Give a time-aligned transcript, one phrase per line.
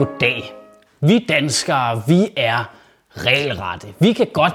[0.00, 0.52] Goddag.
[1.00, 2.64] Vi danskere, vi er
[3.16, 3.86] regelrette.
[3.98, 4.54] Vi kan godt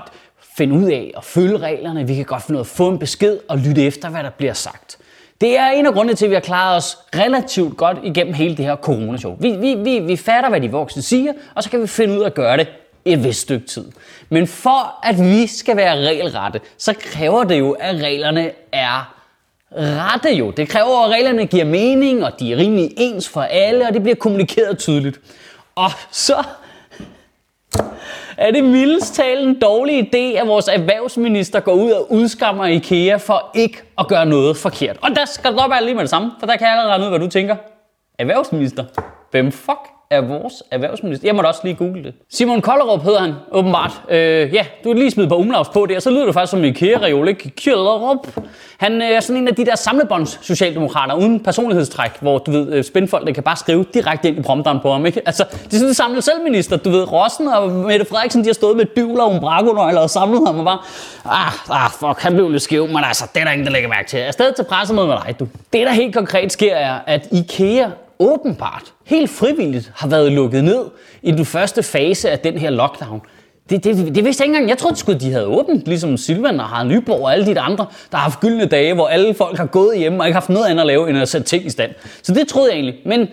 [0.57, 2.07] finde ud af at følge reglerne.
[2.07, 4.29] Vi kan godt finde ud af at få en besked og lytte efter, hvad der
[4.29, 4.97] bliver sagt.
[5.41, 8.57] Det er en af grundene til, at vi har klaret os relativt godt igennem hele
[8.57, 9.37] det her coronashow.
[9.39, 12.21] Vi, vi, vi, vi fatter, hvad de voksne siger, og så kan vi finde ud
[12.21, 12.67] af at gøre det
[13.05, 13.91] et vist stykke tid.
[14.29, 19.14] Men for at vi skal være regelrette, så kræver det jo, at reglerne er
[19.77, 20.51] rette jo.
[20.51, 24.01] Det kræver, at reglerne giver mening, og de er rimelig ens for alle, og det
[24.01, 25.19] bliver kommunikeret tydeligt.
[25.75, 26.43] Og så
[28.37, 33.15] er det mildest tale en dårlig idé, at vores erhvervsminister går ud og udskammer IKEA
[33.15, 34.97] for ikke at gøre noget forkert.
[35.01, 37.05] Og der skal du droppe lige med det samme, for der kan jeg allerede regne
[37.05, 37.55] ud, hvad du tænker.
[38.19, 38.83] Erhvervsminister?
[39.31, 41.27] Hvem fuck er vores erhvervsminister.
[41.27, 42.13] Jeg må da også lige google det.
[42.29, 44.01] Simon Kollerup hedder han, åbenbart.
[44.09, 46.51] Øh, ja, du kan lige smide på umlaus på det, og så lyder det faktisk
[46.51, 47.51] som IKEA-reol, ikke?
[47.63, 48.27] Kollerup.
[48.77, 52.73] Han øh, er sådan en af de der samlebånds socialdemokrater uden personlighedstræk, hvor du ved,
[52.73, 55.21] øh, spændfolk kan bare skrive direkte ind i prompteren på ham, ikke?
[55.25, 58.53] Altså, det er sådan en samlet selvminister, du ved, Rossen og Mette Frederiksen, de har
[58.53, 60.79] stået med dyvler og umbrakonøgler og samlet ham og bare,
[61.25, 63.89] ah, ah, fuck, han blev lidt skæv, men altså, det er der ingen, der lægger
[63.89, 64.17] mærke til.
[64.17, 65.47] Afsted til pressemøde med dig, du.
[65.73, 67.87] Det, der helt konkret sker, er, at IKEA
[68.19, 70.85] åbenbart, helt frivilligt, har været lukket ned
[71.21, 73.21] i den første fase af den her lockdown.
[73.69, 74.69] Det, det, det vidste jeg ikke engang.
[74.69, 77.85] Jeg troede sgu, de havde åbent, ligesom Silvan og Harald Nyborg og alle de andre,
[78.11, 80.65] der har haft gyldne dage, hvor alle folk har gået hjemme og ikke haft noget
[80.65, 81.91] andet at lave, end at sætte ting i stand.
[82.23, 82.95] Så det troede jeg egentlig.
[83.05, 83.27] Men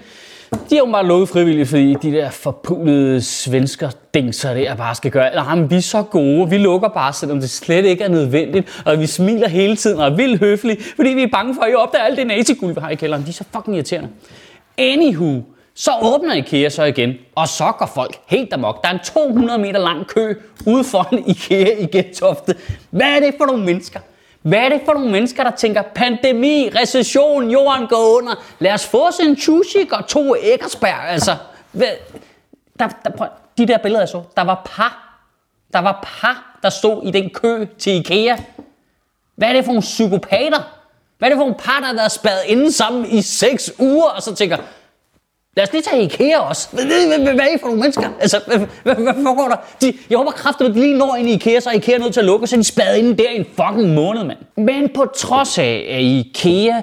[0.70, 5.10] de har jo bare lukket frivilligt, fordi de der forpulede svensker dingser der bare skal
[5.10, 5.30] gøre.
[5.30, 9.00] Eller, vi er så gode, vi lukker bare, selvom det slet ikke er nødvendigt, og
[9.00, 11.74] vi smiler hele tiden og er vildt høflige, fordi vi er bange for, at I
[11.74, 13.22] opdager alt det naziguld, vi har i kælderen.
[13.22, 14.08] De er så fucking irriterende.
[14.82, 15.42] Anywho,
[15.74, 18.82] så åbner IKEA så igen, og så går folk helt amok.
[18.82, 20.34] Der er en 200 meter lang kø
[20.66, 22.54] ude foran IKEA i Gentofte.
[22.90, 24.00] Hvad er det for nogle mennesker?
[24.42, 28.86] Hvad er det for nogle mennesker, der tænker, pandemi, recession, jorden går under, lad os
[28.86, 31.36] få os en sushi og to æggersbær, altså.
[31.72, 31.86] Hvad?
[32.78, 33.28] Der, der, prøv,
[33.58, 35.18] de der billeder, jeg så, der var par.
[35.72, 38.36] Der var par, der stod i den kø til IKEA.
[39.36, 40.81] Hvad er det for nogle psykopater?
[41.22, 44.04] Hvad er det for en par, der har været spadet inde sammen i 6 uger,
[44.04, 44.56] og så tænker,
[45.56, 46.68] Lad os lige tage IKEA også.
[46.72, 48.08] Hvad, hvad, hvad er I for nogle mennesker?
[48.20, 49.56] Altså, hvad, hvad, hvad foregår der?
[49.80, 52.12] De, jeg håber kraftigt, at de lige når ind i IKEA, så er IKEA nødt
[52.12, 54.38] til at lukke, og så er de spadet inde der i en fucking måned, mand.
[54.56, 56.82] Men på trods af, at IKEA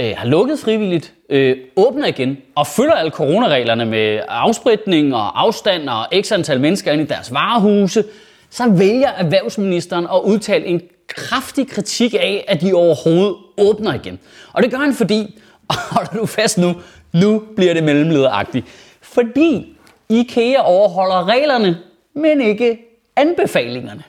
[0.00, 5.88] øh, har lukket frivilligt, øh, åbner igen og følger alle coronareglerne med afspritning og afstand
[5.88, 8.04] og x antal mennesker ind i deres varehuse,
[8.50, 10.80] så vælger erhvervsministeren at udtale en
[11.14, 14.18] kraftig kritik af, at de overhovedet åbner igen.
[14.52, 16.74] Og det gør han fordi, og holder du fast nu,
[17.12, 18.66] nu bliver det mellemlederagtigt.
[19.02, 19.76] Fordi
[20.08, 21.78] IKEA overholder reglerne,
[22.14, 22.78] men ikke
[23.16, 24.02] anbefalingerne.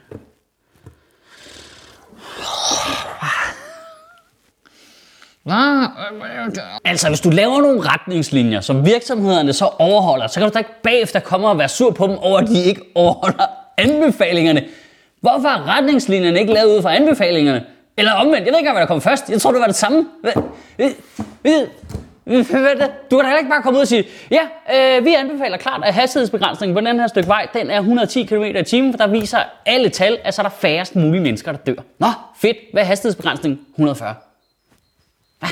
[6.86, 10.82] Altså, hvis du laver nogle retningslinjer, som virksomhederne så overholder, så kan du da ikke
[10.84, 13.46] bagefter komme og være sur på dem over, at de ikke overholder
[13.78, 14.64] anbefalingerne.
[15.22, 17.66] Hvorfor er retningslinjerne ikke lavet ud fra anbefalingerne?
[17.98, 19.30] Eller omvendt, jeg ved ikke hvad der kom først.
[19.30, 20.08] Jeg tror, det var det samme.
[23.12, 24.42] Du kan da ikke bare komme ud og sige, ja,
[24.76, 28.44] øh, vi anbefaler klart, at hastighedsbegrænsningen på den her stykke vej, den er 110 km
[28.44, 31.60] i timen, for der viser alle tal, at så er der færrest mulige mennesker, der
[31.60, 31.84] dør.
[32.00, 32.58] Nå, fedt.
[32.74, 33.66] Hvad er hastighedsbegrænsningen?
[33.76, 34.16] 140.
[35.40, 35.50] Hvad?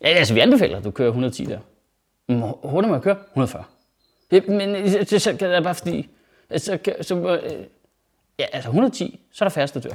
[0.00, 1.58] Ja, altså, vi anbefaler, at du kører 110 der.
[2.68, 3.16] Hurtigt må jeg køre?
[3.30, 3.64] 140.
[4.32, 6.08] Ja, men det, det, er bare fordi...
[6.56, 7.66] Så, så, øh,
[8.38, 9.90] ja, altså 110, så er der færrest, der dør.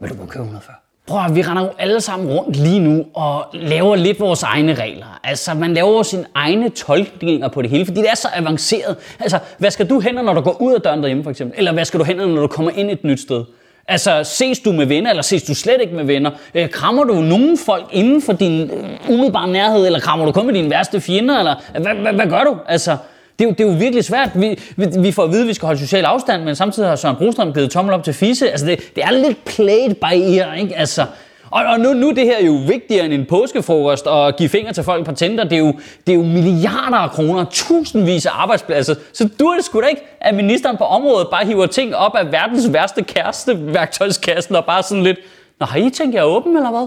[0.00, 0.76] Men du må køre 140.
[1.06, 4.74] Prøv at, vi render jo alle sammen rundt lige nu og laver lidt vores egne
[4.74, 5.20] regler.
[5.24, 8.96] Altså, man laver sine egne tolkninger på det hele, fordi det er så avanceret.
[9.20, 11.58] Altså, hvad skal du hen, når du går ud af døren derhjemme, for eksempel?
[11.58, 13.44] Eller hvad skal du hen, når du kommer ind et nyt sted?
[13.88, 16.30] Altså, ses du med venner, eller ses du slet ikke med venner?
[16.54, 20.46] Øh, krammer du nogen folk inden for din øh, umiddelbare nærhed, eller krammer du kun
[20.46, 22.58] med dine værste fjender, eller hvad, hvad, hvad gør du?
[22.66, 22.96] Altså,
[23.38, 24.30] det er, jo, det er jo virkelig svært.
[24.34, 26.96] Vi, vi, vi får at vide, at vi skal holde social afstand, men samtidig har
[26.96, 28.50] Søren Brostrøm givet tommel op til fisse.
[28.50, 30.76] Altså, det, det er lidt played by ear, ikke?
[30.76, 31.06] Altså,
[31.50, 34.72] Og, og nu, nu er det her jo vigtigere end en påskefrokost og give fingre
[34.72, 35.44] til folk på Tinder.
[35.44, 35.72] Det er, jo,
[36.06, 38.94] det er jo milliarder af kroner, tusindvis af arbejdspladser.
[39.12, 42.12] Så du er det sgu da ikke, at ministeren på området bare hiver ting op
[42.16, 45.18] af verdens værste kæreste værktøjskassen og bare sådan lidt,
[45.60, 46.86] Nå, har I tænkt jer åben eller hvad?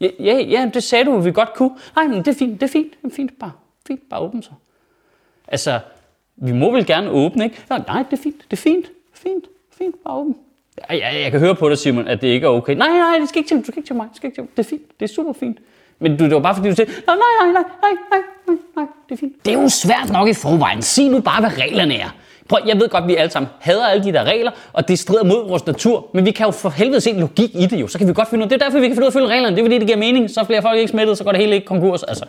[0.00, 1.70] Ja, ja, ja, det sagde du, at vi godt kunne.
[1.96, 3.52] Nej, men det er fint, det er fint, det er fint, bare,
[3.86, 4.50] fint, bare åben så.
[5.48, 5.80] Altså,
[6.36, 7.56] vi må vel gerne åbne, ikke?
[7.70, 9.44] Nå, nej, det er fint, det er fint, fint,
[9.78, 10.34] fint, bare åbne.
[10.90, 12.74] Jeg, jeg, jeg kan høre på dig, Simon, at det ikke er okay.
[12.74, 14.42] Nej, nej, det skal ikke til, du skal ikke til mig, det skal ikke til
[14.42, 14.50] mig.
[14.56, 15.58] Det er fint, det er super fint.
[15.98, 18.84] Men du, det var bare fordi, du sagde, nej, nej, nej, nej, nej, nej, nej,
[19.08, 19.44] det er fint.
[19.44, 20.82] Det er jo svært nok i forvejen.
[20.82, 22.14] Sig nu bare, hvad reglerne er.
[22.48, 24.98] Prøv, jeg ved godt, at vi alle sammen hader alle de der regler, og det
[24.98, 27.86] strider mod vores natur, men vi kan jo for helvede se logik i det jo.
[27.86, 29.10] Så kan vi godt finde ud af, det er derfor, vi kan finde ud af
[29.10, 29.56] at følge reglerne.
[29.56, 31.54] Det er fordi, det giver mening, så bliver folk ikke smittet, så går det hele
[31.54, 32.02] ikke konkurs.
[32.02, 32.24] Altså,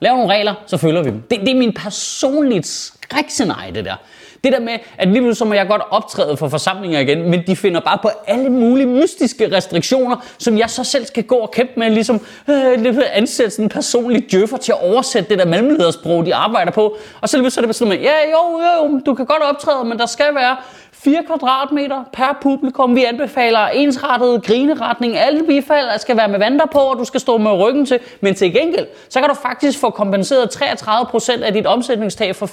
[0.00, 1.22] lav nogle regler, så følger vi dem.
[1.22, 3.96] Det, det er min personlige skrækscenarie, det der.
[4.44, 7.42] Det der med, at lige pludselig så må jeg godt optræde for forsamlinger igen, men
[7.46, 11.50] de finder bare på alle mulige mystiske restriktioner, som jeg så selv skal gå og
[11.50, 16.26] kæmpe med, ligesom øh, ansætte sådan en personlig djøffer til at oversætte det der mellemledersprog,
[16.26, 16.96] de arbejder på.
[17.20, 19.84] Og så, så er det sådan med, ja jo, jo, jo, du kan godt optræde,
[19.84, 20.56] men der skal være
[21.04, 22.96] 4 kvadratmeter per publikum.
[22.96, 25.16] Vi anbefaler ensrettet grineretning.
[25.16, 27.98] Alle bifald skal være med vandter på, og du skal stå med ryggen til.
[28.20, 32.46] Men til gengæld, så kan du faktisk få kompenseret 33% af dit omsætningstab for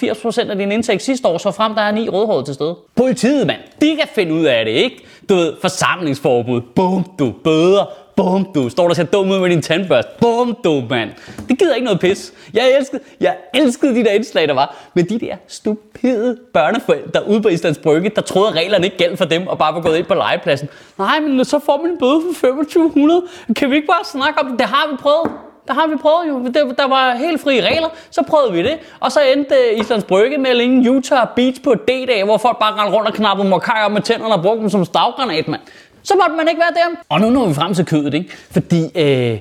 [0.46, 2.76] 80% af din indtægt sidste år, så frem der er ni rødhårede til stede.
[2.96, 5.06] Politiet, mand, de kan finde ud af det, ikke?
[5.30, 7.86] Du ved, forsamlingsforbud, bum, du, bøder,
[8.16, 8.70] Bum, du.
[8.70, 10.12] Står der og ser dum ud med din tandbørste.
[10.20, 11.10] Bum, du, mand.
[11.50, 12.34] Det gider ikke noget pis.
[12.54, 14.76] Jeg elskede, jeg elskede de der indslag, der var.
[14.94, 19.18] Men de der stupide børneforældre ude på Islands Brygge, der troede, at reglerne ikke galt
[19.18, 20.70] for dem, og bare var gået ind på legepladsen.
[20.98, 23.22] Nej, men så får man en bøde for 2500.
[23.56, 24.60] Kan vi ikke bare snakke om det?
[24.60, 25.32] Det har vi prøvet.
[25.68, 26.52] Der har vi prøvet jo.
[26.54, 27.90] Der, der var helt frie regler.
[28.12, 28.80] Så prøvede vi det.
[29.00, 32.60] Og så endte øh, Islands Brygge med at ligne Utah Beach på D-dag, hvor folk
[32.60, 35.62] bare rendte rundt og knappede mokajer med tænderne og brugte dem som stavgranat, mand.
[36.04, 37.02] Så måtte man ikke være der.
[37.10, 38.32] Og nu når vi frem til kødet, ikke?
[38.52, 39.40] Fordi øh,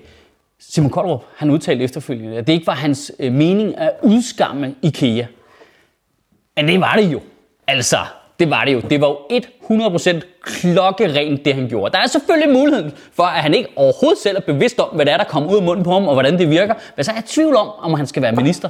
[0.60, 5.26] Simon Koldrup, han udtalte efterfølgende, at det ikke var hans øh, mening at udskamme IKEA.
[6.56, 7.20] Men det var det jo.
[7.66, 7.96] Altså,
[8.40, 8.80] det var det jo.
[8.80, 9.40] Det var jo
[9.70, 11.92] 100% klokkerent, det han gjorde.
[11.92, 15.12] Der er selvfølgelig muligheden for, at han ikke overhovedet selv er bevidst om, hvad det
[15.12, 16.74] er, der kommer ud af munden på ham, og hvordan det virker.
[16.96, 18.68] Men så er jeg i tvivl om, om han skal være minister.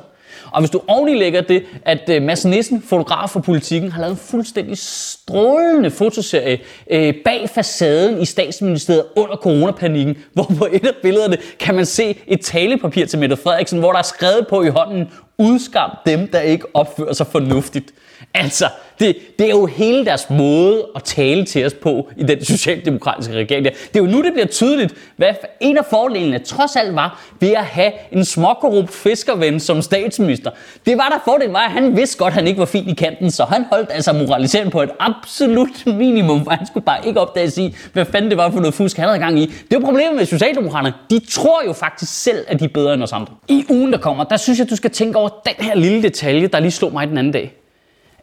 [0.51, 4.13] Og hvis du oveni lægger det, at øh, Mads Nissen, fotograf for politikken, har lavet
[4.13, 6.59] en fuldstændig strålende fotoserie
[6.91, 12.19] øh, bag facaden i statsministeriet under coronapanikken, hvor på et af billederne kan man se
[12.27, 16.41] et talepapir til Mette Frederiksen, hvor der er skrevet på i hånden, udskam dem, der
[16.41, 17.95] ikke opfører sig fornuftigt.
[18.35, 18.69] Altså,
[18.99, 23.35] det, det er jo hele deres måde at tale til os på i den socialdemokratiske
[23.35, 23.65] regering.
[23.65, 25.29] Det er jo nu, det bliver tydeligt, hvad
[25.61, 29.83] en af fordelene trods alt var ved at have en småkorrupt fiskerven som
[30.21, 30.51] statsminister.
[30.87, 32.95] Det var der fordelen var, at han vidste godt, at han ikke var fin i
[32.95, 37.21] kanten, så han holdt altså moraliseringen på et absolut minimum, for han skulle bare ikke
[37.21, 39.47] opdage at sige, hvad fanden det var for noget fusk, han havde gang i.
[39.47, 40.95] Det er problemet med Socialdemokraterne.
[41.11, 43.35] De tror jo faktisk selv, at de er bedre end os andre.
[43.49, 46.47] I ugen, der kommer, der synes jeg, du skal tænke over den her lille detalje,
[46.47, 47.53] der lige slog mig den anden dag.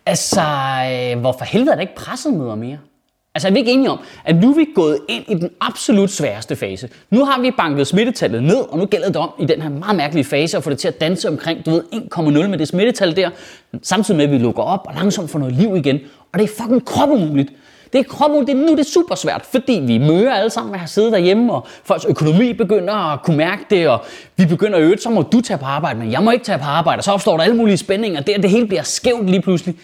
[0.05, 0.41] Altså,
[0.91, 2.77] øh, hvorfor helvede er der ikke pressemøder mere?
[3.37, 6.11] Altså er vi ikke enige om, at nu er vi gået ind i den absolut
[6.11, 6.89] sværeste fase.
[7.09, 9.95] Nu har vi banket smittetallet ned, og nu gælder det om i den her meget
[9.95, 13.15] mærkelige fase at få det til at danse omkring, du ved, 1,0 med det smittetal
[13.15, 13.29] der,
[13.81, 15.99] samtidig med at vi lukker op og langsomt får noget liv igen.
[16.33, 17.49] Og det er fucking kropumuligt.
[17.93, 20.71] Det er kropumuligt, det er nu det er super svært, fordi vi møder alle sammen
[20.71, 24.03] med at have siddet derhjemme, og folks økonomi begynder at kunne mærke det, og
[24.37, 26.57] vi begynder at øve, så må du tage på arbejde, men jeg må ikke tage
[26.57, 29.41] på arbejde, og så opstår der alle mulige spændinger, det, det hele bliver skævt lige
[29.41, 29.75] pludselig.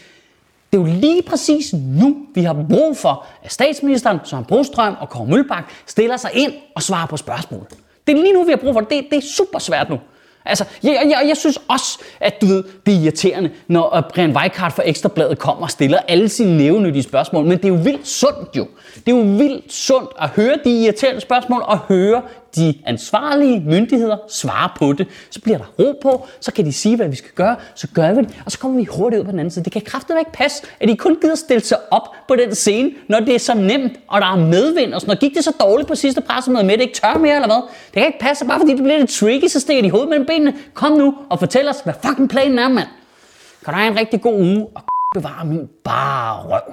[0.74, 5.10] Det er jo lige præcis nu, vi har brug for, at statsministeren, Søren Brostrøm og
[5.10, 7.68] Kåre Mølbak stiller sig ind og svarer på spørgsmål.
[8.08, 8.90] Det er lige nu, vi har brug for det.
[8.90, 10.00] Det, det er super svært nu.
[10.46, 14.38] Altså, jeg, jeg, jeg synes også, at du ved, det er irriterende, når øh, Brian
[14.38, 17.46] Weikart fra Ekstrabladet kommer og stiller alle sine nævnyttige spørgsmål.
[17.46, 18.68] Men det er jo vildt sundt jo.
[19.06, 22.22] Det er jo vildt sundt at høre de irriterende spørgsmål og høre
[22.56, 25.08] de ansvarlige myndigheder svarer på det.
[25.30, 28.14] Så bliver der ro på, så kan de sige, hvad vi skal gøre, så gør
[28.14, 29.66] vi det, og så kommer vi hurtigt ud på den anden side.
[29.66, 32.92] Det kan kraftigt ikke passe, at de kun gider stille sig op på den scene,
[33.10, 35.20] når det er så nemt, og der er medvind og sådan noget.
[35.20, 37.62] Gik det så dårligt på sidste pressemøde med, det ikke tør mere eller hvad?
[37.86, 40.26] Det kan ikke passe, bare fordi det bliver lidt tricky, så stikker de hovedet mellem
[40.26, 40.56] benene.
[40.74, 42.88] Kom nu og fortæl os, hvad fucking planen er, mand.
[43.66, 44.82] Kan du have en rigtig god uge, og
[45.16, 46.73] bevare min bare røv.